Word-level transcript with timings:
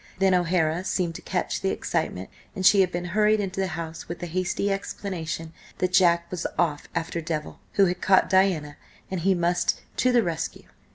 Then 0.17 0.33
O'Hara 0.33 0.83
seemed 0.83 1.13
to 1.13 1.21
catch 1.21 1.61
the 1.61 1.69
excitement, 1.69 2.31
and 2.55 2.65
she 2.65 2.81
had 2.81 2.91
been 2.91 3.05
hurried 3.13 3.39
into 3.39 3.59
the 3.59 3.67
house 3.77 4.07
with 4.09 4.17
the 4.17 4.25
hasty 4.25 4.71
explanation 4.71 5.53
that 5.77 5.93
Jack 5.93 6.31
was 6.31 6.47
off 6.57 6.87
after 6.95 7.21
Devil, 7.21 7.59
who 7.73 7.85
had 7.85 8.01
caught 8.01 8.27
Diana, 8.27 8.77
and 9.11 9.19
he 9.19 9.35
must 9.35 9.81
to 9.97 10.11
the 10.11 10.23
rescue. 10.23 10.65